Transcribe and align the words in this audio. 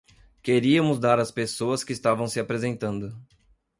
Queríamos 0.45 0.97
dar 0.99 1.19
a 1.19 1.31
pessoas 1.31 1.83
que 1.83 1.93
estavam 1.93 2.25
se 2.25 2.39
apresentando. 2.39 3.15